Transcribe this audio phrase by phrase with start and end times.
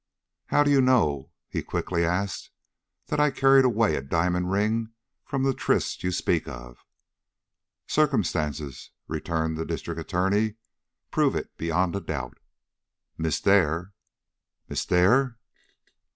[0.47, 2.49] "How do you know," he quickly asked,
[3.09, 4.93] "that I carried away a diamond ring
[5.23, 6.83] from the tryst you speak of?"
[7.85, 10.55] "Circumstances," returned the District Attorney,
[11.11, 12.39] "prove it beyond a doubt.
[13.15, 13.93] Miss Dare"
[14.69, 15.37] "Miss Dare!"